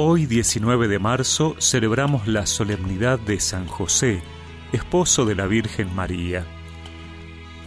Hoy, 0.00 0.26
19 0.26 0.86
de 0.86 1.00
marzo, 1.00 1.56
celebramos 1.58 2.28
la 2.28 2.46
solemnidad 2.46 3.18
de 3.18 3.40
San 3.40 3.66
José, 3.66 4.22
esposo 4.70 5.24
de 5.24 5.34
la 5.34 5.48
Virgen 5.48 5.92
María. 5.92 6.46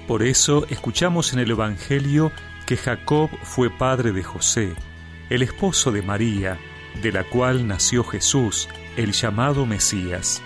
Por 0.08 0.24
eso 0.24 0.66
escuchamos 0.70 1.34
en 1.34 1.40
el 1.40 1.52
Evangelio 1.52 2.32
que 2.66 2.78
Jacob 2.78 3.30
fue 3.44 3.70
padre 3.70 4.14
de 4.14 4.24
José, 4.24 4.76
el 5.30 5.42
esposo 5.42 5.92
de 5.92 6.04
María, 6.04 6.58
de 7.02 7.12
la 7.12 7.26
cual 7.26 7.68
nació 7.68 8.06
Jesús, 8.06 8.70
el 8.96 9.12
llamado 9.12 9.66
Mesías. 9.66 10.42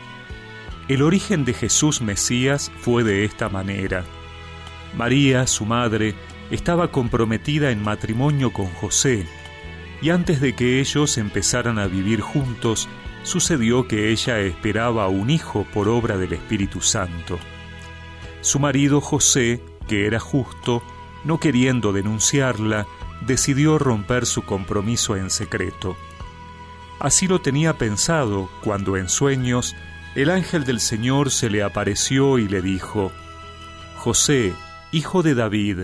El 0.87 1.03
origen 1.03 1.45
de 1.45 1.53
Jesús 1.53 2.01
Mesías 2.01 2.71
fue 2.79 3.03
de 3.03 3.25
esta 3.25 3.47
manera. 3.47 4.03
María, 4.97 5.45
su 5.45 5.67
madre, 5.67 6.15
estaba 6.49 6.91
comprometida 6.91 7.69
en 7.69 7.83
matrimonio 7.83 8.51
con 8.51 8.71
José, 8.71 9.27
y 10.01 10.09
antes 10.09 10.41
de 10.41 10.55
que 10.55 10.79
ellos 10.79 11.17
empezaran 11.17 11.79
a 11.79 11.87
vivir 11.87 12.21
juntos, 12.21 12.87
sucedió 13.23 13.87
que 13.87 14.11
ella 14.11 14.39
esperaba 14.39 15.07
un 15.07 15.29
hijo 15.29 15.65
por 15.73 15.87
obra 15.87 16.17
del 16.17 16.33
Espíritu 16.33 16.81
Santo. 16.81 17.39
Su 18.41 18.59
marido 18.59 19.01
José, 19.01 19.61
que 19.87 20.05
era 20.05 20.19
justo, 20.19 20.83
no 21.23 21.39
queriendo 21.39 21.91
denunciarla, 21.91 22.85
decidió 23.25 23.79
romper 23.79 24.25
su 24.25 24.43
compromiso 24.43 25.15
en 25.15 25.29
secreto. 25.29 25.97
Así 26.99 27.27
lo 27.27 27.41
tenía 27.41 27.77
pensado 27.77 28.49
cuando 28.63 28.97
en 28.97 29.09
sueños 29.09 29.75
el 30.15 30.29
ángel 30.29 30.63
del 30.63 30.79
Señor 30.79 31.31
se 31.31 31.49
le 31.49 31.63
apareció 31.63 32.37
y 32.37 32.47
le 32.47 32.61
dijo, 32.61 33.11
José, 33.97 34.53
hijo 34.91 35.23
de 35.23 35.35
David, 35.35 35.79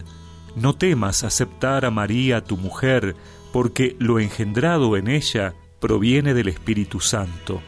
no 0.56 0.74
temas 0.74 1.24
aceptar 1.24 1.86
a 1.86 1.92
María 1.92 2.44
tu 2.44 2.56
mujer, 2.56 3.16
porque 3.52 3.96
lo 4.00 4.20
engendrado 4.20 4.96
en 4.98 5.08
ella 5.08 5.54
proviene 5.80 6.34
del 6.34 6.48
Espíritu 6.48 7.00
Santo. 7.00 7.62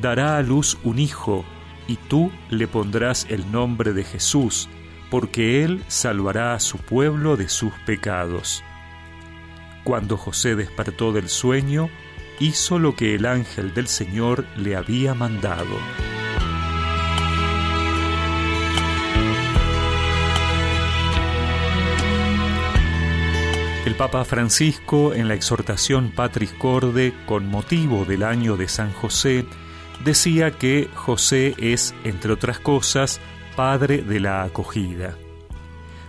Dará 0.00 0.36
a 0.36 0.42
luz 0.42 0.78
un 0.84 0.98
hijo, 0.98 1.44
y 1.86 1.96
tú 1.96 2.30
le 2.50 2.68
pondrás 2.68 3.26
el 3.30 3.50
nombre 3.50 3.92
de 3.92 4.04
Jesús, 4.04 4.68
porque 5.10 5.64
él 5.64 5.82
salvará 5.88 6.54
a 6.54 6.60
su 6.60 6.78
pueblo 6.78 7.36
de 7.36 7.48
sus 7.48 7.72
pecados. 7.86 8.62
Cuando 9.84 10.16
José 10.16 10.54
despertó 10.54 11.12
del 11.12 11.28
sueño, 11.28 11.88
hizo 12.40 12.78
lo 12.78 12.94
que 12.94 13.14
el 13.14 13.26
ángel 13.26 13.74
del 13.74 13.88
Señor 13.88 14.44
le 14.56 14.76
había 14.76 15.14
mandado. 15.14 15.76
El 23.84 23.94
Papa 23.94 24.24
Francisco, 24.24 25.14
en 25.14 25.28
la 25.28 25.34
exhortación 25.34 26.10
Patris 26.10 26.52
Corde, 26.52 27.14
con 27.26 27.46
motivo 27.46 28.04
del 28.04 28.22
año 28.22 28.56
de 28.56 28.68
San 28.68 28.92
José, 28.92 29.46
decía 30.04 30.50
que 30.50 30.90
José 30.94 31.54
es, 31.58 31.94
entre 32.04 32.32
otras 32.32 32.58
cosas, 32.58 33.20
padre 33.56 34.02
de 34.02 34.20
la 34.20 34.42
acogida. 34.42 35.16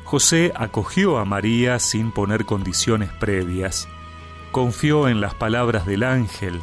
José 0.03 0.51
acogió 0.55 1.19
a 1.19 1.25
María 1.25 1.79
sin 1.79 2.11
poner 2.11 2.45
condiciones 2.45 3.11
previas. 3.11 3.87
Confió 4.51 5.07
en 5.07 5.21
las 5.21 5.35
palabras 5.35 5.85
del 5.85 6.03
ángel. 6.03 6.59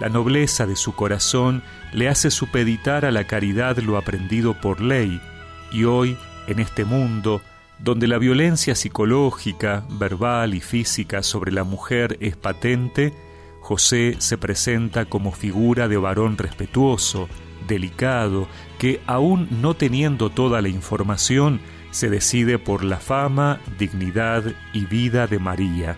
La 0.00 0.08
nobleza 0.08 0.66
de 0.66 0.76
su 0.76 0.94
corazón 0.94 1.62
le 1.92 2.08
hace 2.08 2.30
supeditar 2.30 3.04
a 3.04 3.12
la 3.12 3.24
caridad 3.24 3.78
lo 3.78 3.96
aprendido 3.96 4.54
por 4.54 4.80
ley, 4.80 5.22
y 5.70 5.84
hoy, 5.84 6.18
en 6.48 6.58
este 6.58 6.84
mundo, 6.84 7.40
donde 7.82 8.06
la 8.06 8.18
violencia 8.18 8.74
psicológica, 8.74 9.84
verbal 9.90 10.54
y 10.54 10.60
física 10.60 11.22
sobre 11.22 11.52
la 11.52 11.64
mujer 11.64 12.18
es 12.20 12.36
patente, 12.36 13.14
José 13.60 14.16
se 14.18 14.36
presenta 14.36 15.04
como 15.06 15.32
figura 15.32 15.88
de 15.88 15.96
varón 15.96 16.36
respetuoso, 16.36 17.28
delicado, 17.66 18.48
que 18.78 19.00
aún 19.06 19.48
no 19.50 19.74
teniendo 19.74 20.30
toda 20.30 20.60
la 20.60 20.68
información, 20.68 21.60
se 21.90 22.10
decide 22.10 22.58
por 22.58 22.84
la 22.84 22.98
fama, 22.98 23.60
dignidad 23.78 24.44
y 24.72 24.84
vida 24.86 25.26
de 25.26 25.38
María. 25.38 25.96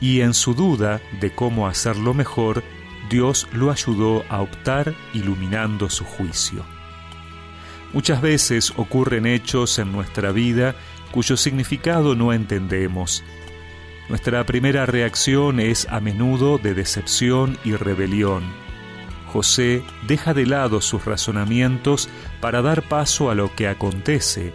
Y 0.00 0.20
en 0.20 0.34
su 0.34 0.54
duda 0.54 1.00
de 1.20 1.34
cómo 1.34 1.66
hacerlo 1.66 2.14
mejor, 2.14 2.62
Dios 3.10 3.48
lo 3.52 3.70
ayudó 3.70 4.24
a 4.28 4.40
optar 4.40 4.94
iluminando 5.14 5.88
su 5.88 6.04
juicio. 6.04 6.75
Muchas 7.96 8.20
veces 8.20 8.74
ocurren 8.76 9.24
hechos 9.24 9.78
en 9.78 9.90
nuestra 9.90 10.30
vida 10.30 10.74
cuyo 11.12 11.38
significado 11.38 12.14
no 12.14 12.34
entendemos. 12.34 13.24
Nuestra 14.10 14.44
primera 14.44 14.84
reacción 14.84 15.60
es 15.60 15.88
a 15.88 16.00
menudo 16.00 16.58
de 16.58 16.74
decepción 16.74 17.56
y 17.64 17.72
rebelión. 17.72 18.42
José 19.32 19.82
deja 20.06 20.34
de 20.34 20.44
lado 20.44 20.82
sus 20.82 21.06
razonamientos 21.06 22.10
para 22.42 22.60
dar 22.60 22.82
paso 22.82 23.30
a 23.30 23.34
lo 23.34 23.54
que 23.54 23.66
acontece, 23.66 24.52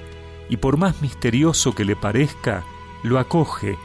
y 0.47 0.57
por 0.57 0.77
más 0.77 1.01
misterioso 1.01 1.73
que 1.73 1.83
le 1.83 1.95
parezca, 1.95 2.63
lo 3.01 3.17
acoge, 3.17 3.75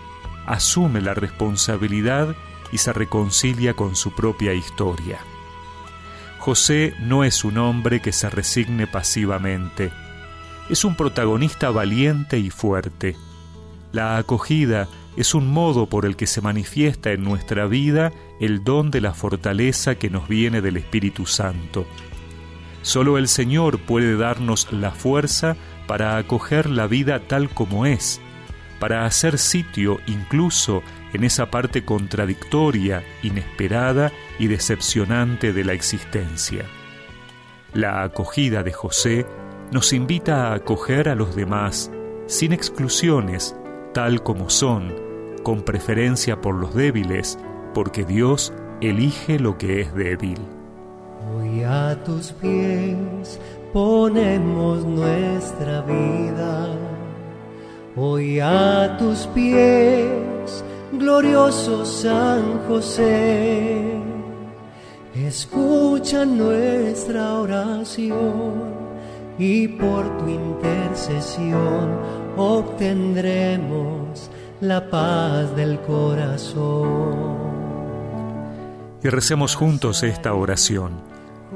asume 0.45 1.01
la 1.01 1.15
responsabilidad 1.15 2.37
y 2.73 2.77
se 2.77 2.93
reconcilia 2.93 3.73
con 3.73 3.97
su 3.97 4.15
propia 4.15 4.53
historia. 4.53 5.19
José 6.47 6.95
no 7.01 7.25
es 7.25 7.43
un 7.43 7.59
hombre 7.59 7.99
que 7.99 8.13
se 8.13 8.31
resigne 8.31 8.87
pasivamente, 8.87 9.91
es 10.71 10.85
un 10.85 10.95
protagonista 10.95 11.71
valiente 11.71 12.39
y 12.39 12.51
fuerte. 12.51 13.17
La 13.91 14.17
acogida 14.17 14.87
es 15.17 15.35
un 15.35 15.49
modo 15.49 15.87
por 15.89 16.07
el 16.07 16.15
que 16.15 16.29
se 16.29 16.41
manifiesta 16.41 17.11
en 17.11 17.25
nuestra 17.25 17.67
vida 17.67 18.13
el 18.41 18.63
don 18.63 18.93
de 18.93 19.01
la 19.01 19.13
fortaleza 19.13 19.97
que 19.97 20.09
nos 20.09 20.29
viene 20.29 20.61
del 20.61 20.77
Espíritu 20.77 21.27
Santo. 21.27 21.85
Solo 22.83 23.19
el 23.19 23.27
Señor 23.27 23.81
puede 23.81 24.17
darnos 24.17 24.73
la 24.73 24.93
fuerza 24.93 25.57
para 25.89 26.17
acoger 26.17 26.71
la 26.71 26.87
vida 26.87 27.27
tal 27.27 27.51
como 27.51 27.87
es, 27.87 28.21
para 28.79 29.07
hacer 29.07 29.39
sitio 29.39 30.01
incluso 30.07 30.83
en 31.13 31.25
esa 31.25 31.51
parte 31.51 31.85
contradictoria, 31.85 33.03
inesperada 33.23 34.13
y 34.39 34.49
decepcionante 34.49 35.53
de 35.53 35.65
la 35.65 35.73
existencia. 35.73 36.65
La 37.73 38.03
acogida 38.03 38.63
de 38.63 38.73
José 38.73 39.27
nos 39.73 39.93
invita 39.93 40.49
a 40.49 40.55
acoger 40.55 41.09
a 41.09 41.15
los 41.15 41.35
demás, 41.35 41.91
sin 42.27 42.53
exclusiones, 42.53 43.57
tal 43.93 44.23
como 44.23 44.51
son, 44.51 44.95
con 45.43 45.63
preferencia 45.63 46.41
por 46.41 46.55
los 46.55 46.75
débiles, 46.75 47.39
porque 47.75 48.05
Dios 48.05 48.53
elige 48.81 49.39
lo 49.39 49.59
que 49.59 49.81
es 49.81 49.95
débil. 49.95 50.39
Hoy 51.35 51.63
a 51.65 51.97
tus 52.05 52.33
pies 52.33 53.41
ponemos 53.73 54.85
nuestra 54.85 55.83
vida, 55.83 56.69
hoy 57.97 58.41
a 58.41 58.97
tus 58.99 59.27
pies 59.29 60.65
glorioso 60.93 61.85
San 61.85 62.61
José, 62.69 63.99
escucha 65.15 66.25
nuestra 66.25 67.35
oración 67.41 68.75
y 69.39 69.69
por 69.69 70.19
tu 70.19 70.29
intercesión 70.29 71.99
obtendremos 72.37 74.31
la 74.61 74.89
paz 74.89 75.55
del 75.57 75.81
corazón. 75.81 77.47
Y 79.03 79.09
recemos 79.09 79.55
juntos 79.55 80.03
esta 80.03 80.35
oración. 80.35 80.93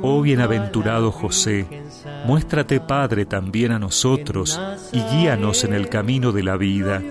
Oh 0.03 0.23
bienaventurado 0.23 1.11
José, 1.13 1.67
muéstrate 2.25 2.81
Padre 2.81 3.27
también 3.27 3.73
a 3.73 3.79
nosotros 3.79 4.61
y 4.93 5.01
guíanos 5.01 5.65
en 5.65 5.75
el 5.75 5.89
camino 5.89 6.33
de 6.33 6.43
la 6.43 6.57
vida 6.57 7.03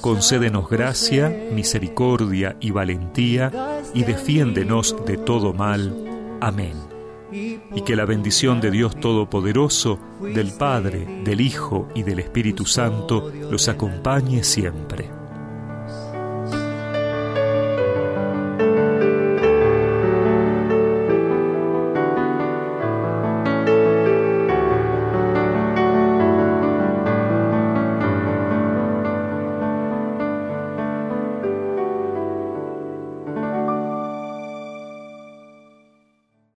concédenos 0.00 0.68
gracia, 0.68 1.28
misericordia 1.52 2.56
y 2.60 2.70
valentía, 2.70 3.82
y 3.94 4.04
defiéndenos 4.04 4.96
de 5.06 5.16
todo 5.16 5.52
mal. 5.52 5.94
Amén. 6.40 6.74
Y 7.32 7.82
que 7.82 7.96
la 7.96 8.06
bendición 8.06 8.60
de 8.60 8.70
Dios 8.70 8.98
Todopoderoso, 8.98 9.98
del 10.20 10.52
Padre, 10.52 11.22
del 11.24 11.40
Hijo 11.40 11.88
y 11.94 12.02
del 12.02 12.18
Espíritu 12.18 12.66
Santo 12.66 13.30
los 13.50 13.68
acompañe 13.68 14.42
siempre. 14.42 15.19